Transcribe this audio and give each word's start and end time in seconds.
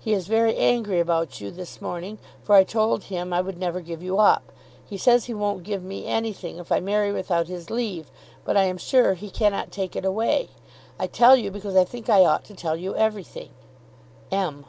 He 0.00 0.12
is 0.14 0.26
very 0.26 0.56
angry 0.56 0.98
about 0.98 1.40
you 1.40 1.52
this 1.52 1.80
morning, 1.80 2.18
for 2.42 2.56
I 2.56 2.64
told 2.64 3.04
him 3.04 3.32
I 3.32 3.40
would 3.40 3.56
never 3.56 3.80
give 3.80 4.02
you 4.02 4.18
up. 4.18 4.50
He 4.84 4.98
says 4.98 5.26
he 5.26 5.32
won't 5.32 5.62
give 5.62 5.84
me 5.84 6.06
anything 6.08 6.56
if 6.58 6.72
I 6.72 6.80
marry 6.80 7.12
without 7.12 7.46
his 7.46 7.70
leave. 7.70 8.10
But 8.44 8.56
I 8.56 8.64
am 8.64 8.78
sure 8.78 9.14
he 9.14 9.30
cannot 9.30 9.70
take 9.70 9.94
it 9.94 10.04
away. 10.04 10.48
I 10.98 11.06
tell 11.06 11.36
you, 11.36 11.52
because 11.52 11.76
I 11.76 11.84
think 11.84 12.08
I 12.10 12.24
ought 12.24 12.42
to 12.46 12.54
tell 12.56 12.74
you 12.76 12.96
everything. 12.96 13.50
M. 14.32 14.64